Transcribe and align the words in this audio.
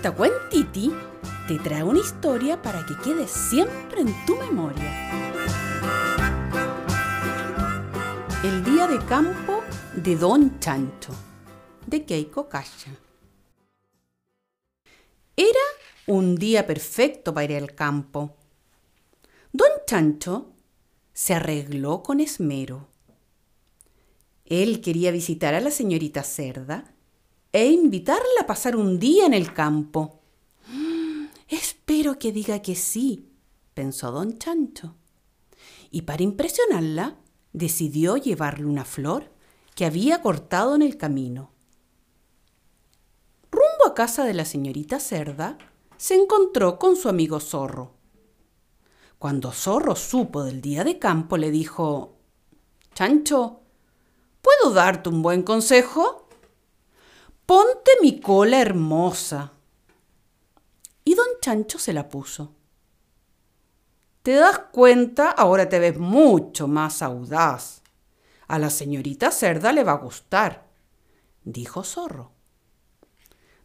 Cuenta 0.00 0.16
Cuentiti 0.16 0.90
te 1.46 1.58
trae 1.58 1.82
una 1.82 1.98
historia 1.98 2.62
para 2.62 2.86
que 2.86 2.96
quede 3.04 3.28
siempre 3.28 4.00
en 4.00 4.14
tu 4.24 4.34
memoria. 4.34 5.10
El 8.42 8.64
día 8.64 8.86
de 8.86 8.98
campo 9.04 9.62
de 9.94 10.16
Don 10.16 10.58
Chancho, 10.58 11.12
de 11.86 12.06
Keiko 12.06 12.48
Kasha. 12.48 12.96
Era 15.36 15.66
un 16.06 16.34
día 16.36 16.66
perfecto 16.66 17.34
para 17.34 17.52
ir 17.52 17.62
al 17.62 17.74
campo. 17.74 18.38
Don 19.52 19.70
Chancho 19.86 20.54
se 21.12 21.34
arregló 21.34 22.02
con 22.02 22.20
esmero. 22.20 22.88
Él 24.46 24.80
quería 24.80 25.10
visitar 25.10 25.52
a 25.52 25.60
la 25.60 25.70
señorita 25.70 26.22
Cerda 26.22 26.94
e 27.52 27.66
invitarla 27.70 28.42
a 28.42 28.46
pasar 28.46 28.76
un 28.76 28.98
día 28.98 29.26
en 29.26 29.34
el 29.34 29.52
campo. 29.52 30.20
Espero 31.48 32.18
que 32.18 32.32
diga 32.32 32.60
que 32.62 32.76
sí, 32.76 33.28
pensó 33.74 34.12
don 34.12 34.38
Chancho. 34.38 34.94
Y 35.90 36.02
para 36.02 36.22
impresionarla, 36.22 37.16
decidió 37.52 38.16
llevarle 38.16 38.66
una 38.66 38.84
flor 38.84 39.30
que 39.74 39.84
había 39.84 40.22
cortado 40.22 40.76
en 40.76 40.82
el 40.82 40.96
camino. 40.96 41.50
Rumbo 43.50 43.86
a 43.86 43.94
casa 43.94 44.24
de 44.24 44.34
la 44.34 44.44
señorita 44.44 45.00
Cerda, 45.00 45.58
se 45.96 46.14
encontró 46.14 46.78
con 46.78 46.96
su 46.96 47.08
amigo 47.08 47.40
Zorro. 47.40 47.94
Cuando 49.18 49.52
Zorro 49.52 49.96
supo 49.96 50.44
del 50.44 50.60
día 50.60 50.84
de 50.84 50.98
campo, 50.98 51.36
le 51.36 51.50
dijo, 51.50 52.16
Chancho, 52.94 53.60
¿puedo 54.40 54.72
darte 54.72 55.10
un 55.10 55.20
buen 55.20 55.42
consejo? 55.42 56.29
Ponte 57.50 57.90
mi 58.00 58.20
cola 58.20 58.60
hermosa. 58.60 59.52
Y 61.02 61.16
don 61.16 61.26
Chancho 61.40 61.80
se 61.80 61.92
la 61.92 62.08
puso. 62.08 62.54
¿Te 64.22 64.34
das 64.34 64.56
cuenta? 64.70 65.32
Ahora 65.32 65.68
te 65.68 65.80
ves 65.80 65.98
mucho 65.98 66.68
más 66.68 67.02
audaz. 67.02 67.82
A 68.46 68.60
la 68.60 68.70
señorita 68.70 69.32
Cerda 69.32 69.72
le 69.72 69.82
va 69.82 69.94
a 69.94 69.96
gustar, 69.96 70.68
dijo 71.42 71.82
Zorro. 71.82 72.30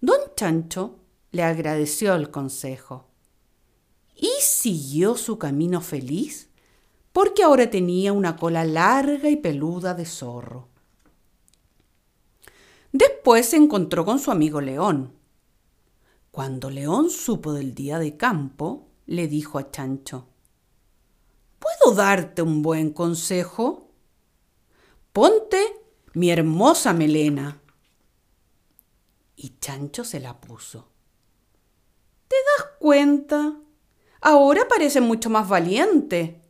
Don 0.00 0.20
Chancho 0.36 1.00
le 1.32 1.42
agradeció 1.42 2.14
el 2.14 2.30
consejo 2.30 3.08
y 4.14 4.30
siguió 4.42 5.16
su 5.16 5.40
camino 5.40 5.80
feliz 5.80 6.50
porque 7.12 7.42
ahora 7.42 7.68
tenía 7.68 8.12
una 8.12 8.36
cola 8.36 8.64
larga 8.64 9.28
y 9.28 9.34
peluda 9.34 9.92
de 9.94 10.06
zorro. 10.06 10.71
Después 12.92 13.48
se 13.48 13.56
encontró 13.56 14.04
con 14.04 14.18
su 14.18 14.30
amigo 14.30 14.60
León. 14.60 15.14
Cuando 16.30 16.70
León 16.70 17.10
supo 17.10 17.52
del 17.52 17.74
día 17.74 17.98
de 17.98 18.16
campo, 18.16 18.88
le 19.06 19.28
dijo 19.28 19.58
a 19.58 19.70
Chancho, 19.70 20.28
¿Puedo 21.58 21.94
darte 21.94 22.42
un 22.42 22.62
buen 22.62 22.92
consejo? 22.92 23.90
Ponte 25.12 25.62
mi 26.14 26.30
hermosa 26.30 26.92
melena. 26.92 27.60
Y 29.36 29.58
Chancho 29.58 30.04
se 30.04 30.20
la 30.20 30.40
puso. 30.40 30.88
¿Te 32.28 32.36
das 32.58 32.70
cuenta? 32.78 33.56
Ahora 34.20 34.66
parece 34.68 35.00
mucho 35.00 35.30
más 35.30 35.48
valiente. 35.48 36.40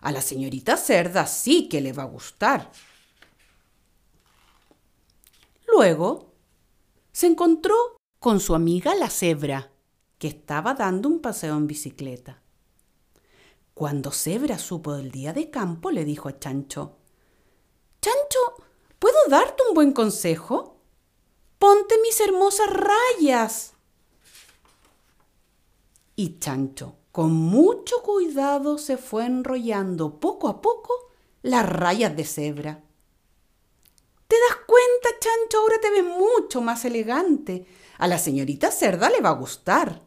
A 0.00 0.12
la 0.12 0.22
señorita 0.22 0.76
Cerda 0.76 1.26
sí 1.26 1.68
que 1.68 1.80
le 1.80 1.92
va 1.92 2.04
a 2.04 2.06
gustar. 2.06 2.70
Luego 5.72 6.32
se 7.12 7.26
encontró 7.26 7.96
con 8.18 8.40
su 8.40 8.54
amiga 8.54 8.94
la 8.94 9.10
cebra, 9.10 9.70
que 10.18 10.28
estaba 10.28 10.74
dando 10.74 11.08
un 11.08 11.20
paseo 11.20 11.56
en 11.56 11.66
bicicleta. 11.66 12.42
Cuando 13.74 14.10
Cebra 14.10 14.58
supo 14.58 14.94
del 14.94 15.12
día 15.12 15.32
de 15.32 15.50
campo, 15.50 15.92
le 15.92 16.04
dijo 16.04 16.28
a 16.28 16.36
Chancho, 16.40 16.96
Chancho, 18.00 18.64
¿puedo 18.98 19.16
darte 19.28 19.62
un 19.68 19.74
buen 19.74 19.92
consejo? 19.92 20.80
Ponte 21.60 21.94
mis 22.02 22.20
hermosas 22.20 22.66
rayas. 22.70 23.74
Y 26.16 26.40
Chancho, 26.40 26.96
con 27.12 27.32
mucho 27.32 28.02
cuidado, 28.02 28.78
se 28.78 28.96
fue 28.96 29.26
enrollando 29.26 30.18
poco 30.18 30.48
a 30.48 30.60
poco 30.60 31.12
las 31.42 31.64
rayas 31.68 32.16
de 32.16 32.24
cebra. 32.24 32.82
¿Te 34.26 34.36
das 34.48 34.57
Chancho? 35.20 35.58
Ahora 35.58 35.80
te 35.80 35.90
ves 35.90 36.04
mucho 36.04 36.60
más 36.60 36.84
elegante. 36.84 37.66
A 37.98 38.06
la 38.06 38.18
señorita 38.18 38.70
Cerda 38.70 39.10
le 39.10 39.20
va 39.20 39.30
a 39.30 39.34
gustar, 39.34 40.02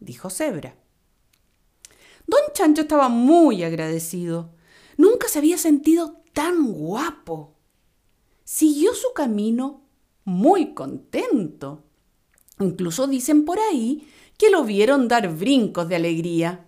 dijo 0.00 0.30
Cebra. 0.30 0.76
Don 2.26 2.40
Chancho 2.52 2.82
estaba 2.82 3.08
muy 3.08 3.62
agradecido. 3.62 4.54
Nunca 4.96 5.28
se 5.28 5.38
había 5.38 5.58
sentido 5.58 6.22
tan 6.32 6.72
guapo. 6.72 7.56
Siguió 8.44 8.94
su 8.94 9.12
camino 9.12 9.86
muy 10.24 10.74
contento. 10.74 11.84
Incluso 12.58 13.06
dicen 13.06 13.44
por 13.44 13.58
ahí 13.58 14.08
que 14.38 14.50
lo 14.50 14.64
vieron 14.64 15.08
dar 15.08 15.34
brincos 15.34 15.88
de 15.88 15.96
alegría. 15.96 16.66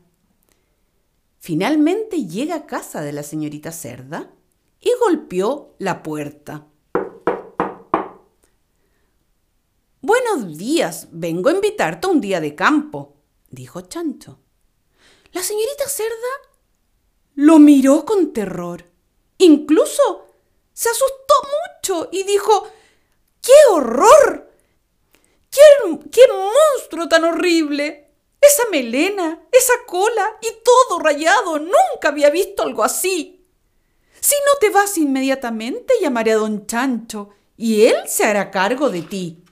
Finalmente 1.39 2.27
llega 2.27 2.55
a 2.55 2.67
casa 2.67 3.03
de 3.03 3.13
la 3.13 3.23
señorita 3.23 3.71
Cerda 3.71 4.33
y 4.81 4.91
golpeó 5.01 5.75
la 5.79 6.03
puerta. 6.03 6.67
Días, 10.35 11.07
vengo 11.13 11.49
a 11.49 11.53
invitarte 11.53 12.09
a 12.09 12.11
un 12.11 12.21
día 12.21 12.41
de 12.41 12.57
campo, 12.57 13.15
dijo 13.51 13.83
Chancho. 13.83 14.41
La 15.33 15.45
señorita 15.45 15.89
Cerda 15.89 16.13
lo 17.37 17.61
miró 17.61 18.05
con 18.05 18.33
terror. 18.33 18.85
Incluso 19.39 20.27
se 20.73 20.89
asustó 20.89 21.35
mucho 21.45 22.09
y 22.11 22.25
dijo, 22.25 22.69
¡Qué 23.41 23.53
horror! 23.71 24.51
¡Qué, 25.51 25.61
qué 26.11 26.23
monstruo 26.33 27.09
tan 27.09 27.25
horrible! 27.25 28.11
Esa 28.41 28.69
melena, 28.73 29.47
esa 29.53 29.75
cola 29.87 30.37
y 30.43 30.49
todo 30.65 30.99
rayado. 30.99 31.61
Nunca 31.61 32.09
había 32.09 32.31
visto 32.31 32.65
algo 32.65 32.83
así. 32.83 33.47
Si 34.21 34.35
no 34.47 34.59
te 34.59 34.71
vas 34.71 34.99
inmediatamente, 34.99 35.95
llamaré 36.01 36.33
a 36.33 36.39
don 36.39 36.67
Chancho 36.67 37.31
y 37.57 37.87
él 37.87 37.97
se 38.09 38.25
hará 38.25 38.51
cargo 38.51 38.91
de 38.91 39.03
ti. 39.03 39.44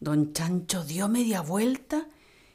Don 0.00 0.32
Chancho 0.32 0.84
dio 0.84 1.08
media 1.08 1.40
vuelta 1.40 2.08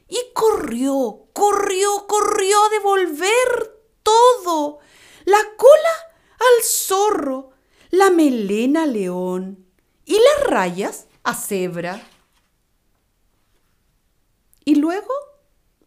y 0.07 0.17
corrió, 0.33 1.27
corrió, 1.33 2.07
corrió 2.07 2.57
a 2.65 2.69
devolver 2.69 3.81
todo. 4.01 4.79
La 5.25 5.39
cola 5.57 5.93
al 6.35 6.63
zorro, 6.63 7.51
la 7.89 8.09
melena 8.09 8.83
al 8.83 8.93
león 8.93 9.65
y 10.05 10.13
las 10.13 10.47
rayas 10.49 11.07
a 11.23 11.33
cebra. 11.33 12.01
Y 14.65 14.75
luego, 14.75 15.13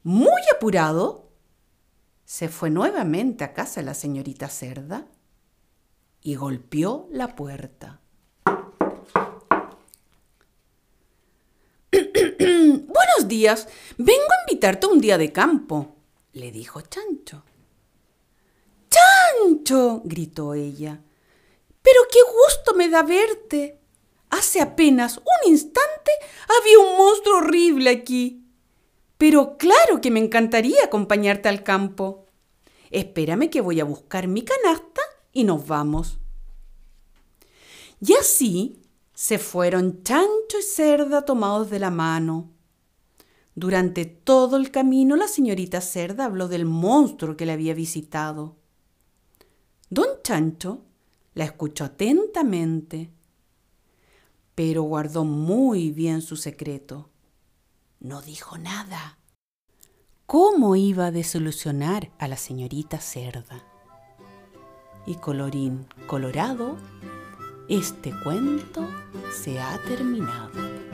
muy 0.03 0.43
apurado, 0.55 1.31
se 2.25 2.49
fue 2.49 2.71
nuevamente 2.71 3.45
a 3.45 3.55
casa 3.55 3.83
la 3.83 3.95
señorita 3.95 4.49
Cerda 4.49 5.07
y 6.21 6.35
golpeó 6.35 7.09
la 7.11 7.37
puerta. 7.37 8.01
Días, 13.27 13.69
vengo 13.99 14.23
a 14.23 14.51
invitarte 14.51 14.87
a 14.87 14.91
un 14.91 15.01
día 15.01 15.19
de 15.19 15.33
campo, 15.33 15.97
le 16.33 16.53
dijo 16.53 16.81
Chancho. 16.81 17.43
¡Chancho! 18.89 20.03
gritó 20.05 20.55
ella. 20.55 21.01
Pero 21.83 22.01
qué 22.11 22.19
gusto 22.23 22.75
me 22.75 22.89
da 22.89 23.03
verte. 23.03 23.81
Hace 24.31 24.61
apenas 24.61 25.19
un 25.19 25.51
instante 25.53 26.11
había 26.61 26.79
un 26.79 26.97
monstruo 26.97 27.39
horrible 27.39 27.91
aquí. 27.91 28.45
Pero 29.19 29.57
claro 29.57 30.01
que 30.01 30.11
me 30.11 30.21
encantaría 30.21 30.85
acompañarte 30.85 31.49
al 31.49 31.63
campo. 31.63 32.27
Espérame 32.91 33.51
que 33.51 33.61
voy 33.61 33.81
a 33.81 33.85
buscar 33.85 34.29
mi 34.29 34.43
canasta 34.43 35.01
y 35.33 35.45
nos 35.45 35.67
vamos. 35.67 36.19
Y 38.01 38.15
así 38.15 38.83
se 39.15 39.39
fueron 39.39 40.03
Chancho 40.03 40.59
y 40.59 40.63
Cerda 40.63 41.25
tomados 41.25 41.71
de 41.71 41.79
la 41.79 41.91
mano. 41.91 42.56
Durante 43.57 44.05
todo 44.05 44.57
el 44.57 44.71
camino 44.71 45.17
la 45.17 45.27
señorita 45.27 45.81
Cerda 45.81 46.27
habló 46.27 46.47
del 46.47 46.65
monstruo 46.65 47.37
que 47.37 47.47
le 47.47 47.53
había 47.53 47.75
visitado. 47.75 48.55
Don 49.91 50.07
Chancho 50.23 50.85
la 51.35 51.45
escuchó 51.45 51.85
atentamente, 51.85 53.11
pero 54.55 54.83
guardó 54.83 55.25
muy 55.25 55.91
bien 55.91 56.23
su 56.23 56.37
secreto 56.37 57.11
no 58.01 58.23
dijo 58.23 58.59
nada. 58.59 59.19
¿Cómo 60.27 60.77
iba 60.77 61.07
a 61.07 61.11
desolucionar 61.11 62.11
a 62.19 62.29
la 62.29 62.37
señorita 62.37 62.99
Cerda? 62.99 63.65
Y 65.07 65.17
colorín 65.17 65.87
colorado, 66.07 66.77
este 67.69 68.13
cuento 68.23 68.87
se 69.33 69.61
ha 69.61 69.79
terminado. 69.87 70.86